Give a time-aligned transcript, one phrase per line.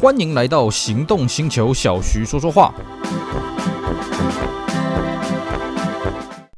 [0.00, 2.72] 欢迎来到行动星球，小徐说说话。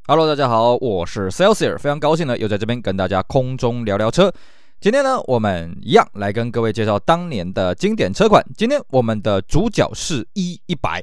[0.07, 4.31] Hello，大家好，我是 Celsius，非常高兴呢，又在这边跟大家空中聊聊车。
[4.79, 8.45] 今天呢，我们一样来跟各位介绍当年的经典车款。
[8.59, 11.03] 今天我们的主角是 E 一百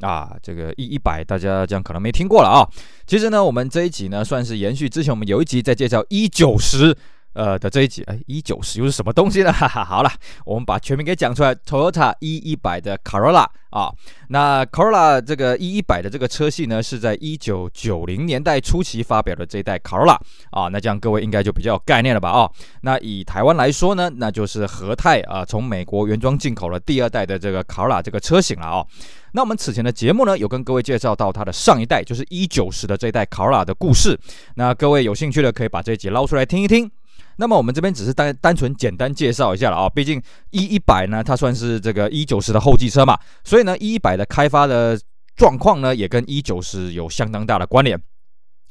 [0.00, 2.66] 啊，这个 E 一百大家这样可能没听过了啊。
[3.06, 6.96] 其实呢，我们这一集呢，算是延续之前我们有一集在介绍 E 九十。
[7.36, 9.52] 呃的这一集，哎一九十又是什么东西呢？
[9.54, 10.10] 哈哈，好了，
[10.44, 13.92] 我们把全名给讲出来，Toyota E 一百的 Corolla 啊，
[14.28, 20.16] 那 Corolla 这个 E 一百的这个车系呢，是在一九九零年代初期发表的这一代 Corolla
[20.50, 22.30] 啊，那这样各位应该就比较有概念了吧？
[22.30, 28.86] 哦，那以台湾来说呢，那就是和泰啊，从美国原装进口了第二代的这个 Corolla 这个车型了哦。
[29.32, 34.18] 那我们此前的节目呢，有跟各位介绍到它的上一代，就是一九十的这一代 Corolla 的故事，
[34.54, 36.90] 那各位有兴趣的可以把这一集捞出来听一听。
[37.36, 44.98] 那么我们这边只是单单纯简单介绍一下了啊，毕竟 E 一百呢，它算是这个 E 九十的后继车嘛，所以呢，E 一百的开发的
[45.36, 48.00] 状况呢，也跟 E 九十有相当大的关联。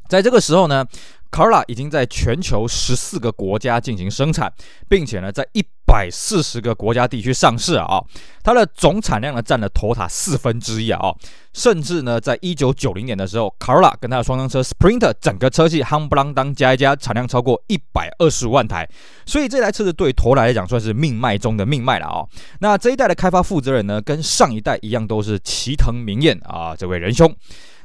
[0.08, 0.86] 在这个时候呢
[1.31, 4.53] ，Carla 已经在全球十四个国家进行生产，
[4.88, 8.03] 并且呢，在一百四十个国家地区上市啊，
[8.44, 11.14] 它的总产量呢占了 Toyota 四分之一啊，
[11.53, 18.88] 甚至呢，在一九九零年的时候，Corolla 跟它的双厢车 Sprinter 整个车系夯不啷当加一加，产量超过一百二十万台，
[19.25, 22.25] 所以这台车子对头来讲算是命脉中的命脉了啊。
[22.59, 27.33] 那这一代的开发负责人呢，跟上一代一样，都是齐藤明彦啊，这位仁兄。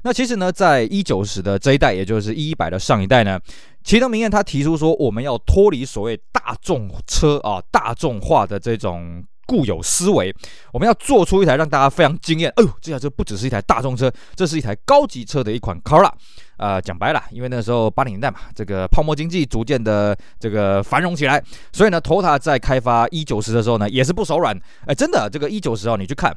[0.02, 3.38] 那其实呢，在一九十的这一代，也就是 E 一百的上一代呢，
[3.82, 10.32] 齐藤明彦他提出说，我们要脱离所谓大众车啊，大众化的这种固有思维，
[10.72, 12.52] 我们要做出一台让大家非常惊艳。
[12.56, 16.12] 哎呦，这台车不只是一台大众车，这是一台高级车的一款 Corolla。
[16.56, 21.42] 呃，讲白了，因为那时候八零年代嘛，这个泡沫经济逐渐的这个繁荣起来，
[21.72, 24.54] 所以呢，Toyota 在开发 E 九十的时候呢，也是不手软。
[24.86, 26.36] 哎，真的，这个 E 九十哦，你去看。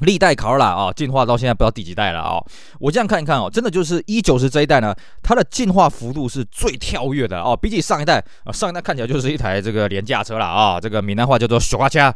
[0.00, 2.42] 历代考拉啊，进化到现在不知道第几代了啊、
[2.78, 7.56] 我这样看一看哦，真的就是一九十这一代呢，它的进化幅度是最跳跃的哦。
[7.56, 12.14] 比起上一代啊，上一代看起来就是一台这个廉价车了啊、这个闽南话叫做小花车。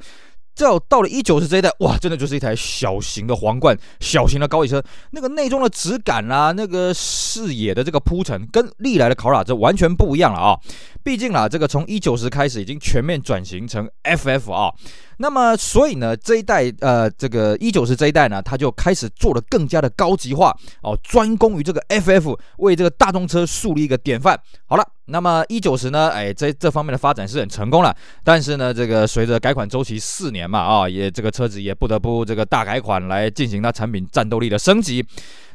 [0.54, 4.82] 这到了一九十这一代，哇，真的就是一台小型的皇冠，小型的高级车。
[5.12, 10.58] 那个内装的质感啊，那个视野的这个铺陈，跟历来的考拉这完全不一样了啊、
[11.02, 14.72] 毕竟啦，这个从一九十开始已经全面转型成 FF 啊。
[15.18, 24.38] 那么，所以呢，这一代呃，这个一九十这一代呢，它就开始做得更加的高级化哦，专攻于这个 FF，为这个大众车树立一个典范。
[24.66, 27.94] 好了，那么 E 九十呢，哎，在这方面的发展是很成功了。
[28.24, 35.06] 但是呢，这个随着改款周期四年嘛，啊、也这个车子也不得不这个大改款来进行它产品战斗力的升级。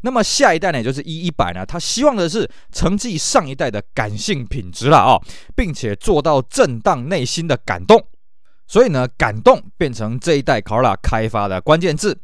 [0.01, 5.19] 那么下一代呢，就是 E 一百呢，它希望的是承继上一代的感性品质了啊、
[5.55, 7.99] 并且做到震荡内心的感动。
[8.67, 12.15] 所以呢，感动变成这一代 Corolla 开发的关键字。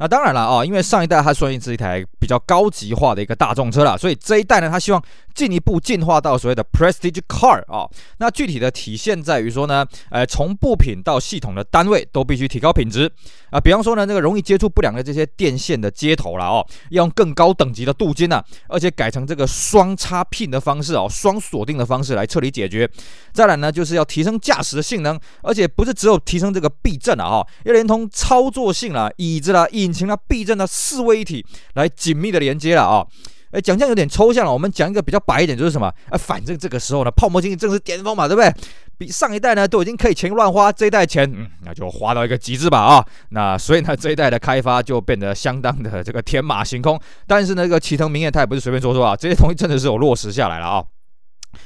[0.00, 5.02] 那当然了啊，因为上一代它算是一台比较高级化的一个大众车了，所以这一代呢，它希望
[5.38, 7.88] 进一步进化到所谓的 Prestige Car 啊。
[8.16, 13.08] 那具体的体现在于说呢，呃，从部品到系统的单位都必须提高品质
[13.50, 13.60] 啊。
[13.60, 22.90] 比方说呢，那个容易接触不良的这些电线的接头了哦，要用更高等级的镀金呐，而且改成这个双插 pin 的方式哦，双锁定的方式来彻底解决。
[23.32, 33.06] 再来呢，就是要提升驾驶的性能，而且不是只有提升这个避震啊，哈，要连同操作性啦、椅子啦、引擎啦、避震的四位一体来紧密的连接了啊！
[33.50, 35.92] 哎，讲这样有点抽象了，我们讲一个比较白一点，就是什么？
[36.10, 38.52] 哎，反正这个时候呢，泡沫经济正是巅峰嘛，对不对？
[38.98, 43.04] 比上一代呢都已经可以钱乱花，这一代钱，嗯，那就花到一个极致吧啊！
[43.30, 47.00] 那所以呢，这一代的开发就变得相当的这个天马行空。
[47.26, 50.84] 但是呢，这个齐藤明彦他也不是随便说说啊，这些东西真的是有落实下来了啊！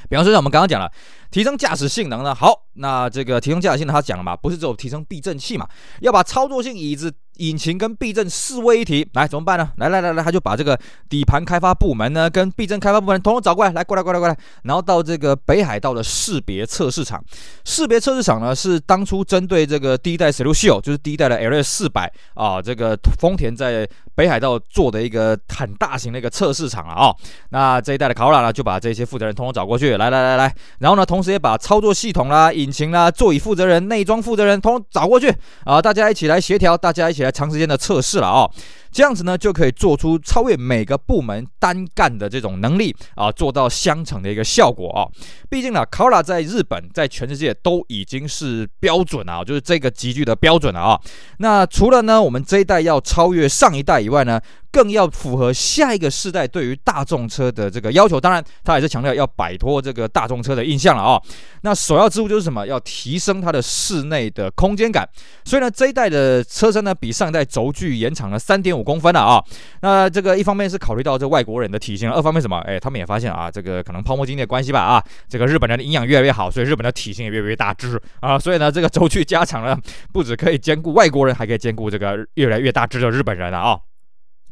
[0.08, 0.90] 比方说，像我们刚刚讲了。
[1.32, 2.34] 提升驾驶性能呢？
[2.34, 5.66] 好，那这个提升驾驶性能，他讲了嘛，不是只有提升避震器嘛，
[6.00, 9.70] 要把操作性椅子、引擎跟避震四位一体，来怎么办呢？
[9.78, 10.78] 来来来来，他就把这个
[11.08, 17.24] 底盘开发部门呢，跟避震开发部门统统找过来，来过来过来过来，然后到这个北海道的识别测试场。
[17.64, 27.10] 识别测试场呢，是当初针对这个第一代 Celluzio，就是第一代的 LS 四百啊，这个丰田在北海道做的一个很大型的一个测试场啊。
[27.48, 31.22] 那这一代的卡罗拉呢，就把这些负责人统统找过去，来来来来，然后呢，同。
[31.22, 35.32] 时也把操作系统啦、引擎啦、座椅负责人、内装负责人通通找过去
[35.64, 35.80] 啊！
[35.80, 38.48] 大家一起来协调，大家一起来长时间的测试了啊！
[38.92, 45.08] 这样子呢，就可以做出超越每个部门单干的这种能力啊，做到相乘的一个效果啊！
[45.48, 51.00] 毕竟呢，Cola 在日本，在全世界都已经是标准啊，就是这个级距的标准了啊！
[51.38, 54.40] 那除了呢，我们这一代要超越上一代以外呢
[54.70, 58.20] 更要符合下一个世代对于大众车的这个要求。
[58.20, 61.20] 当然，它还是强调要摆脱这个大众车的印象了啊、
[61.62, 62.66] 那首要之务就是什么？
[62.66, 65.08] 要提升它的室内的空间感。
[65.44, 69.40] 所以呢，这一代的车身呢，比上一代轴距延长了三点五五公分了啊、
[69.80, 72.58] 那这个一方面是考虑到这外国人的体型，二方面什么？
[72.66, 78.36] 哎，他们也发现啊，这个可能泡沫经济的关系吧啊，这个日本人的营养越来越好，所以日本的体型也越来越大只啊。
[78.36, 79.78] 所以呢，这个轴距加长了，
[80.12, 83.78] 不止可以兼顾外国人，还可以兼顾这个越来越大只的日本人了啊。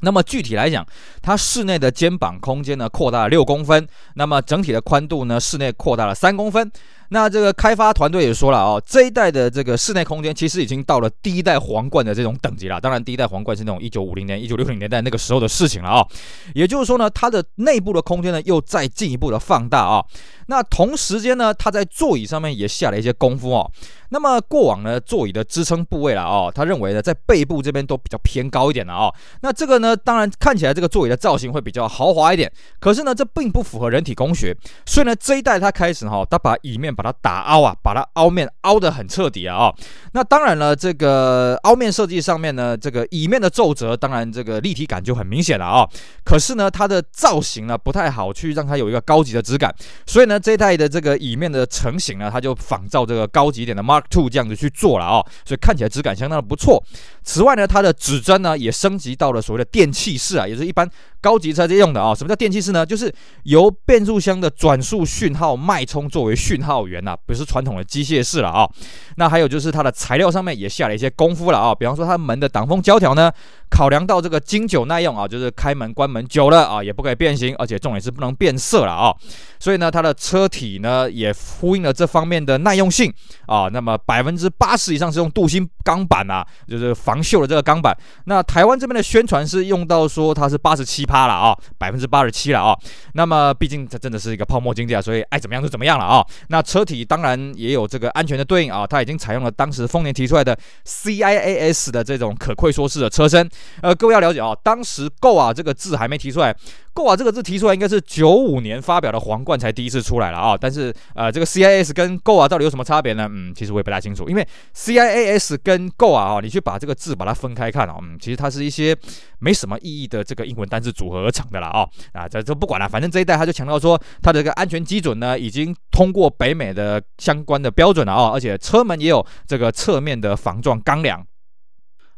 [0.02, 0.86] 那么具体来讲，
[1.20, 6.70] 它室内的肩膀空间呢，扩大了六公分，那么整体的宽度呢，室内扩大了三公分。
[7.10, 12.80] 那这个开发团队也说了哦，这一代的这个室内空间其实已经到了第一代皇冠的这种等级了。
[12.80, 16.06] 当然，第一代皇冠是那种一九五零年、一九六零年代那个时候的事情了啊。
[16.54, 20.04] 也就是说呢，它的内部的空间呢又再进一步的放大啊。
[20.46, 23.70] 那同时间呢，它在座椅上面也下了一些功夫哦。
[24.12, 29.14] 那么过往呢，座椅的支撑部位了哦，他认为呢，在背部这边都比较偏高一点了哦。
[29.42, 34.56] 那这个呢，当然看起来这个座椅的造型会比较豪华一点，可是呢，这并不符合人体工学。
[34.86, 39.74] 所以呢，这一代它开始哈，它把椅面把它打凹啊，把它凹面凹得很彻底啊啊。
[40.12, 45.88] 那当然了，这个凹面设计上面呢，这个椅面的皱褶，当然这个立体感就很明显了啊。
[46.22, 49.74] 可是呢，它的造型呢不太好去让它有一个高级的质感。
[50.06, 54.02] 所以呢，这一代的这个椅面的成型呢，它就仿照这个高级一点的 Mark。
[54.10, 56.82] Two 这样子去做了啊，所以看起来质感相当的不错。
[57.22, 62.12] 此外呢，它的指针呢也升级到了所谓的电气式啊，也是一般高级车在用的啊。
[62.12, 62.84] 什么叫电气式呢？
[62.84, 63.14] 就是
[63.44, 68.68] 由变速箱的转速讯号脉冲作为讯号源呐，不是传统的机械式了啊。
[69.16, 73.32] 那还有就是它的材料上面也下了一些功夫了啊，比方说它门的挡风胶条呢，
[73.70, 79.14] 考量到这个经久耐用啊，就是开门关门久了啊，也不可以变形，而且重点是不能变色了啊。
[79.58, 83.12] 所以呢，它的车体呢也呼应了这方面的耐用性
[83.46, 83.68] 啊。
[83.72, 87.96] 那么百分之八十以上是用镀锌钢板啊，就是防锈的这个钢板。
[88.24, 92.76] 那台湾这边的宣传是用到说它是八十七趴了啊，百分之八十七了啊。
[93.14, 96.24] 那么毕竟这真的是一个泡沫经济啊，所以爱怎么样就怎么样了啊。
[96.48, 103.46] 那车车体当然也有这个安全的对应啊，它已经采用了当时丰田提出来的 CIAS 的这种可溃缩式的车身。
[103.82, 106.56] 呃，各位要了解啊，当时 “Go” 啊这个字还没提出来。
[106.92, 107.16] Go 啊！
[107.16, 110.56] 这个字提出来应该是九五年发表的皇冠才第一次出来了啊。
[110.58, 113.28] 但是呃，这个 CIS 跟 Go 啊到底有什么差别呢？
[113.30, 114.28] 嗯，其实我也不太清楚。
[114.28, 118.96] 因为 CIS 跟 Go 啊，你去把这个字把它分开看啊，嗯，其实它是一些
[119.38, 121.86] 没什么意义的这个英文单字组合而成的了啊。
[122.12, 131.24] 啊，这这不管了，反正这一代它就强调说它的这个安全基准呢已经通过北美的相关的标准了啊，而且车门也有这个侧面的防撞钢梁。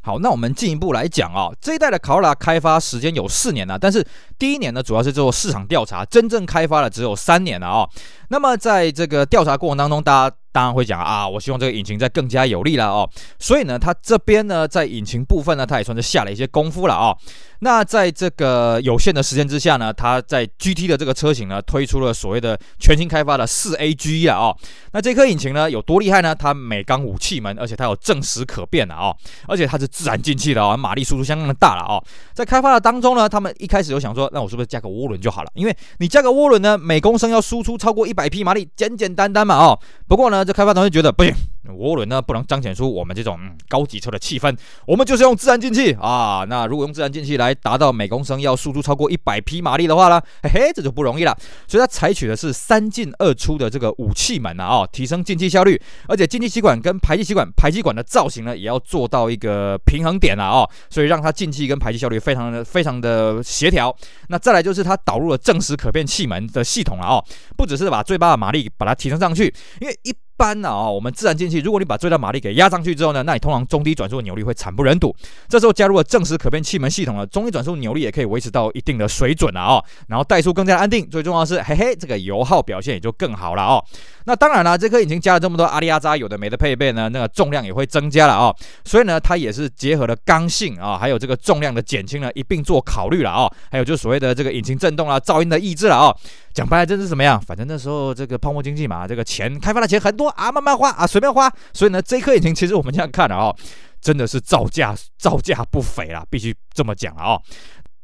[0.05, 4.05] 好，那我们进一步来讲啊，这一代的卡罗拉开发时间有四年了，但是
[4.37, 7.87] 第一年呢，主要是做市场调查，真正开发了只有三年了啊。
[8.27, 13.09] 那么在这个调查过程当中，大家当然会讲啊，我希望这个引擎再更加有力了哦。
[13.39, 17.15] 所以呢，它这边呢，在引擎部分呢，它也算是下了一些功夫了啊。
[17.63, 24.57] 那在这个有限的时间之下呢，它在 GT 的这个车型呢，推出了所谓的全新开发的四 AG 啊、哦。
[24.91, 26.35] 那这颗引擎呢有多厉害呢？
[26.35, 29.17] 它每缸五气门，而且它有正时可变的啊、哦，
[29.47, 32.03] 而且它是自然进气的、哦，马力输出相当的大了、哦。
[32.33, 35.49] 在开发的当中呢，他们一开始有想说，那我是不是加个涡轮就好了？
[35.53, 39.79] 因为你加个涡轮呢，每公升要输出超过一百匹马力，简简单单嘛、哦。
[40.05, 41.33] 不过呢，这开发团队觉得不行。
[41.69, 43.39] 涡轮呢不能彰显出我们这种、
[43.69, 44.55] 高级车的气氛，
[44.85, 46.45] 我们就是用自然进气啊。
[46.47, 51.35] 那如果用自然进气来达到每公升要输出超过一百匹马力的话呢，嘿嘿，这就不容易了。
[51.67, 63.95] 所以它采取的是三进二出的这个五气门啊，哦，提升进气效率，而且进气吸管跟排气吸管排气管的造型呢也要做到一个平衡点了啊，哦，所以让它进气跟排气效率非常的非常的协调。
[64.27, 67.23] 那再来就是它导入了正时可变气门的系统了哦，
[67.55, 70.13] 不只是把最大的马力把它提升上去，因为一。
[70.37, 75.15] 般呢啊，我们自然进气，如果你把最大马力给压上去之后呢，那你通常中低转速的扭力会惨不忍睹。
[75.47, 79.83] 这时候加入了正时可变气门系统了，中低转速扭力也可以维持到一定的水准了啊。
[80.07, 83.83] 然后怠速更加安定，最重要的是，嘿嘿，这个油耗表现也就更好了哦。
[84.25, 88.53] 那当然了，这颗引擎加了这么多阿里阿扎有的没的配备呢，那个重量也会增加了啊。
[88.85, 93.49] 所以呢，它也是结合了刚性啊，还有这个重量的减轻呢，一并做考虑了啊。
[93.71, 96.15] 还有就是所谓的这个引擎震动啊、噪音的抑制了啊。
[96.53, 97.41] 讲白了，这是什么样？
[97.41, 101.51] 反正那时候这个泡沫经济嘛，这个钱开发的钱很多啊，慢慢花啊，随便花。
[101.73, 103.55] 所以呢，这颗引擎其实我们这样看了啊，
[104.01, 107.39] 真的是造价造价不菲啦，必须这么讲了啊。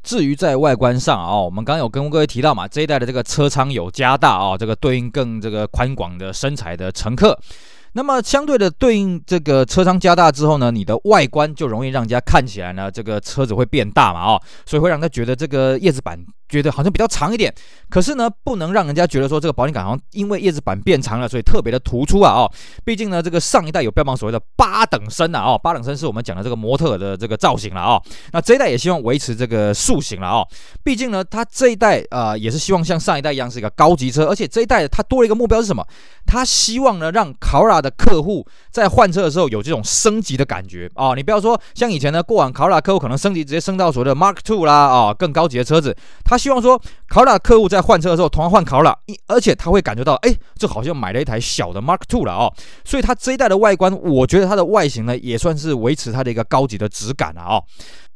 [0.01, 7.37] 至于在外观上啊，我们刚刚有跟各位提到嘛，这一代的这个车舱有加大啊，这个对应更这个宽广的身材的乘客。
[7.93, 16.17] 那么相对的对应这个车舱加大之后呢，你的外观就容易让人家看起来呢，这个车子会变大嘛，哦，所以会让他觉得这个叶子板
[16.49, 17.53] 觉得好像比较长一点，
[17.89, 22.51] 可是呢，不能让人家觉得说这个保险杆好像因为叶子板变长了，所以特别的突出啊哦。
[22.83, 28.01] 毕竟呢，这个上一代有标榜所谓的八等身啊哦，八等身是我们讲的这个模特的这个造型了哦。
[28.33, 30.47] 那这一代也希望维持这个塑形了哦。
[30.83, 35.85] 毕竟呢，它这一代啊、呃、也是希望像上一代一样是一个高级车，而且这一代它多了一个目标是什么？
[36.25, 41.13] 它希望呢让考拉的客户在换车的时候有这种升级的感觉哦。
[41.15, 46.38] 你不要说像以前呢，过往考拉客户可能升级直接升到所谓的 Mark Two 啦啊、哦，更高级的车子，它。
[46.39, 52.51] 希望说，考拉客户在换车的时候，同样换考拉，而且他会感觉到，哎，这好像买了一台小的 Mark Two 了哦。
[52.85, 57.61] 所以它这一代的外观，我觉得它的外形呢，也算是维持它的一个高级的质感了哦。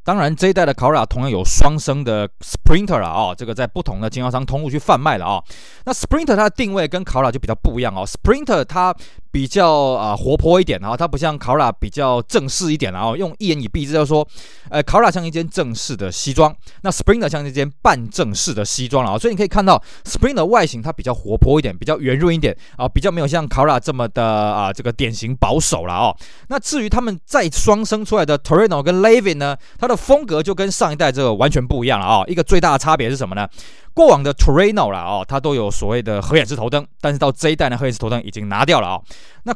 [0.06, 5.44] 当然，这一代的考拉同样有双生的 Sprinter 了哦，这个在不同的经销商通路去贩卖了哦。
[5.86, 8.96] 那 Sprinter 它的定位跟考拉就比较不一样哦，Sprinter 它。
[9.34, 14.26] 比较啊、活泼一点，然后它不像卡罗拉比较正式一点，然后用一言以蔽之，就说，
[14.70, 26.16] 呃，卡罗拉像一件正式的西装，那 Springer 像一件半正式的西装了啊，所以你可以看到 Springer 外形它比较活泼一点，比较圆润一点啊，比较没有像卡罗拉这么的啊这个典型保守了哦。
[26.50, 33.48] 那至于他们再双生出来的 Torino 跟 Levin 呢，它的风格就跟上一代这个完全不一样了啊，一个最大的差别是什么呢？
[33.94, 39.02] 过往的 Torino 啦哦，它都有所谓的合眼式头灯，但是到这一代呢，合眼式头灯已经拿掉了啊、
[39.44, 39.54] 那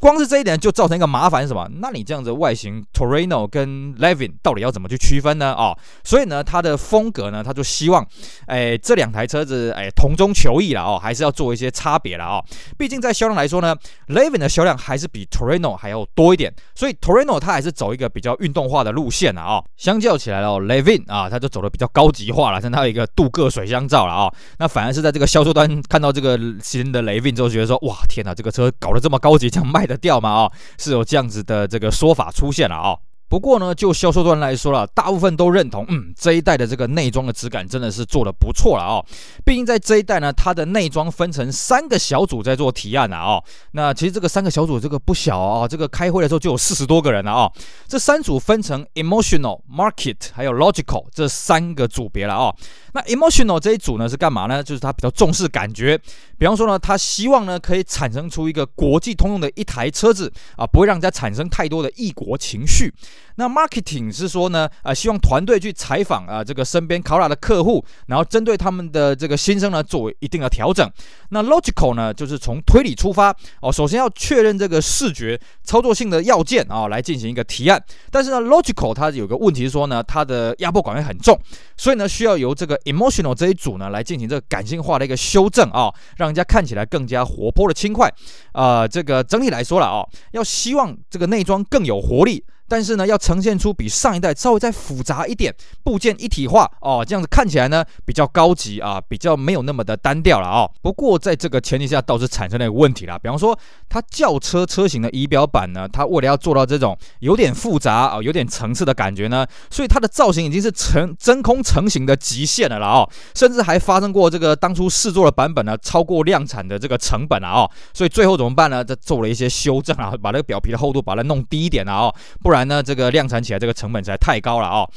[0.00, 1.68] 光是这一点就造成一个麻烦是什么？
[1.80, 5.54] 那你这样子外形，Torino 跟 Levin 到底要怎么去区分呢？
[5.54, 8.06] 啊、哦，所以呢，它的风格呢，他就希望，
[8.46, 12.44] 哎，这两台车子，哎，同中求异了哦，还是要做一些差别了哦。
[12.76, 13.74] 毕竟在销量来说呢
[14.08, 19.64] ，Levin 的销量还是比 Torino 还要多一点，所以 Torino 它还是走一个比较运动化的路线了啊、哦。
[19.76, 24.34] 相较起来哦，Levin 啊，它就走的比较高级化了，像它有一个镀铬水箱罩了啊、哦。
[24.58, 30.28] 那反而是在这个销售端看到这个新的 Levin 之后，觉得说，哇，天哪，这个车搞得这么高级，这样卖卖的掉吗？
[30.30, 32.98] 啊、哦，是有这样子的这个说法出现了啊、哦。
[33.28, 39.04] 不过呢，就销售端来说了，大部分都认同，嗯，这一代的这个内装的质感真的是做得不错了哦。
[39.44, 43.44] 毕竟在这一代呢，它的内装分成三个小组在做提案了哦。
[43.72, 47.52] 那其实这个三个小组这个不小哦，这个开会的时候就有四十多个人了哦。
[47.86, 52.54] 这三组分成 emotional、market 还有 logical 这三个组别了哦。
[52.94, 54.62] 那 emotional 这一组呢是干嘛呢？
[54.62, 55.98] 就是它比较重视感觉，
[56.38, 62.90] 比方说呢，它希望呢可以产生出一个国际通用的一台车子啊，不会让人家产生太多的异国情绪。
[63.36, 70.90] 那 marketing 是说呢，呃，希望团队去采访啊，这个身边考拉的客户，然后针对他们的这个心声呢，做一定的调整。
[71.30, 77.82] 那 logical 呢，就是从推理出发哦，首先要确认这个视觉操作性的要件啊、来进行一个提案。
[78.10, 81.38] 但是呢，logical 它有个问题是说呢，它的压迫感会很重，
[81.76, 88.12] 所以呢，需要由这个 emotional 这一组呢来进行这个感性化的一个修正啊、让人家看起来更加活泼的轻快。
[88.52, 92.44] 啊、这个整体来说了哦，要希望这个内装更有活力。
[92.68, 100.70] 但是呢，要呈现出比上一代稍微再复杂一点，部件一体化哦，这样子看起来呢比较高级啊，比较没有那么的单调了哦。
[100.82, 103.18] 不过在这个前提下，倒是产生了一个问题啦。
[103.18, 103.58] 比方说，
[103.88, 113.08] 它轿车车型的仪表板呢，它为了要做到这种有点复杂啊、有点层次的感觉呢，所以它的造型已经是成真空成型的极限了啦哦。
[113.34, 117.70] 甚至还发生过这个当初试做的版本呢，超过量产的这个成本了哦。
[117.94, 118.84] 所以最后怎么办呢？
[118.84, 122.57] 这做了一些修正啊，把那个表皮的厚度把它弄低一点了哦，不然。
[122.64, 124.88] 那，这个量产起来这个成本实在太高了啊。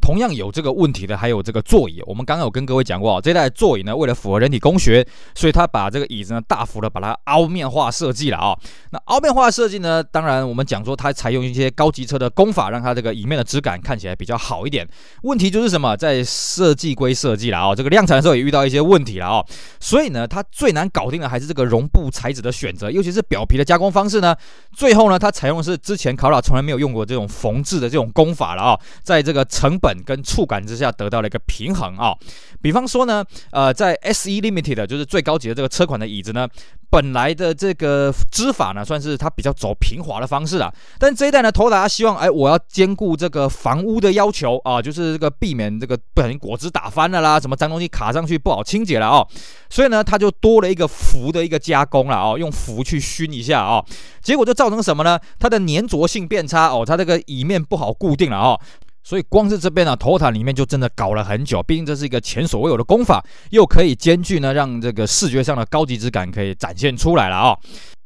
[0.00, 8.56] 同样有这个问题的还有这个座椅，我们刚刚有跟各位讲过哦，这代座椅呢，为了符合人体工学，所以它把这个椅子呢大幅的把它凹面化设计了啊。
[8.90, 14.88] 那凹面化设计呢，当然我们讲说它采用一些高级车的工法，让它这个椅面的质感看起来比较好一点。
[15.24, 19.44] 问题就是什么，在设计归设计了啊，这个量产的时候也遇到一些问题了啊。
[19.80, 24.34] 所以呢，它最难搞定的还是这个绒布材质的选择，尤其是表皮的加工方式呢。
[24.72, 29.87] 最后呢，它采用的是之前考拉从来没有用过这种缝制的这种工法了啊，在这个成本。
[29.88, 32.12] 本跟触感之下得到了一个平衡啊，
[32.60, 36.46] 比方说呢，呃，在 SE Limited 就是最高级的这个车款的椅子呢，
[36.90, 49.26] 本来的这个织法呢，算是它比较走平滑的方式啊，但这一代呢，头达希望哎，我要兼顾这个防污的要求啊，就是这个避免这个不小心果汁打翻了啦，什么脏东西卡上去不好清洁了啊，
[49.70, 53.82] 所以呢，它就多了一个氟的一个加工了啊，用氟去熏一下啊，
[54.20, 55.18] 结果就造成什么呢？
[55.38, 58.60] 它的粘着性变差哦，它这个椅面不好固定了啊。
[59.08, 67.56] 所以光是这边呢头塔里面就真的搞了很久，毕竟这是一个前所未有的功法，又可以兼具呢，让这个视觉上的高级质感可以展现出来了啊、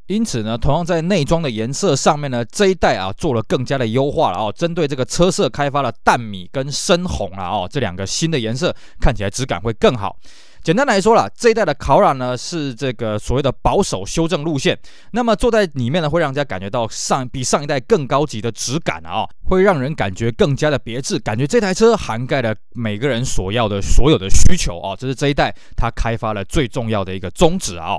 [0.07, 10.17] 因此呢，同样在内装的颜色上面呢，这一代啊做了更加的优化了哦，针对这个车色开发了淡米跟深红了哦，这两个新的颜色看起来质感会更好。
[10.63, 14.79] 简单来说啦，这一代的考染呢是这个所谓的保守修正路线，
[15.11, 27.99] 那么坐在里面呢会让人家感觉到上比上一代更高级的质感啊，会让人感觉更加的别致，感觉这台车涵盖了每个人所要的所有的需求啊，这是这一代它开发了最重要的一个宗旨啊。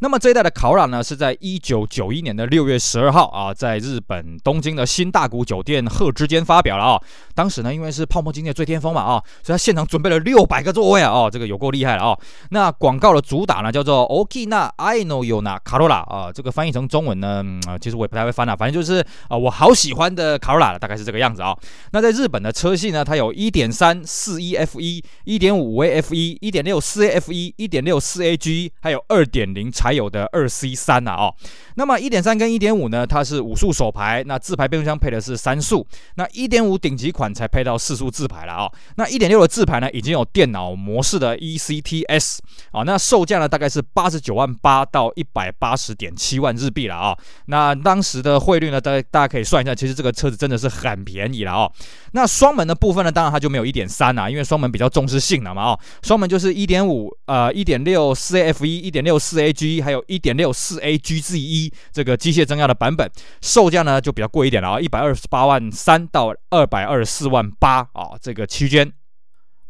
[0.00, 7.02] 那么这一代的 Corolla 呢，是在一九九一年的六月十二号啊，在日本东京的新大谷酒店鹤之间发表了啊。
[7.34, 12.18] 当时呢，因为是泡沫经济的最巅峰嘛啊，所以他现场准备了六百个座位啊，哦，这个有够厉害了啊。
[12.50, 21.56] 那广告的主打呢，叫做 Okina I know you na Corolla 啊，这个翻译成中文呢，啊，其实我也不太会翻啊，反正就是啊，我好喜欢的 Corolla，大概是这个样子啊。
[21.92, 31.32] 那在日本的车系呢，它有一点三四一 FE、一点五 VFE、一点六四 AFE、一点六四 AG，还有二点零还有的二 C 三呐啊。
[31.76, 35.86] 那么一点三跟一点五呢，它是五速手排，那自排变速箱配的是三速。
[36.16, 38.70] 那一点五顶级款才配到四速自排了啊。
[38.96, 42.38] 那一点六的自排呢，已经有电脑模式的 ECTS
[42.72, 42.82] 啊。
[42.82, 47.16] 那售价呢，大概是八十九万八到一百八十点七万日币了啊。
[47.46, 51.70] 那当时的汇率呢，大大家可以算一下，其实这个车子真的是很便宜了啊。
[52.12, 55.78] 那双门的部分呢，当然它就没有一点三啊，因为双门比较重视性能嘛啊。
[56.02, 61.72] 双门就是一点五呃一点六四 AFE、一点六四 AG，还有一点六四 AGZE。
[61.92, 68.92] 这个机械增压的版本，售价呢就比较贵一点了啊，一百二十八万三到二百二十四万八啊，这个区间。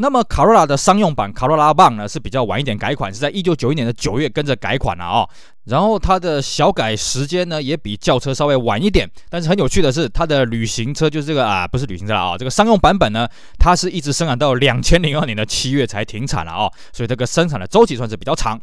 [0.00, 5.29] 那么卡罗拉的商用版卡罗拉棒呢是比较晚一点改款，是在一九九一年的九月跟着改款了啊。
[5.65, 18.61] 然后它的小改时间呢也比轿车稍微晚一点，但是很有趣的是，它的旅行车就是这个啊，不是旅行车了啊，这个商用版本呢，它是一直生产到两千零二年的七月才停产了啊，所以这个生产的周期算是比较长。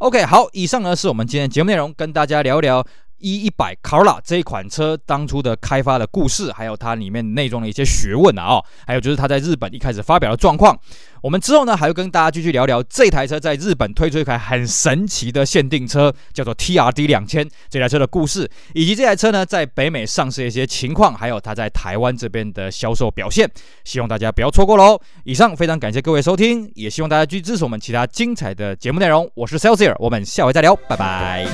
[0.00, 2.86] OK，好，以上呢是我们今天节目内容，跟大家聊聊
[3.18, 10.78] E 一百 Corolla 这一款车当初的开发的故事，还有它里面内装的一些学问啊，还有就是它在日本一开始发表的状况。
[11.22, 23.50] 我们之后呢，还会跟大家继续聊聊这台车在日本推出一台很神奇的限定车，叫做 TRD 两千这台车的故事，以及这台车呢在北美上市的一些情况，还有它在台湾这边的销售表现。
[23.84, 25.00] 希望大家不要错过喽！
[25.24, 29.30] 以上非常感谢各位收听，也希望大家继续支持我们其他精彩的节目内容。
[29.34, 31.46] 我是 Celsius，我们下回再聊，拜拜。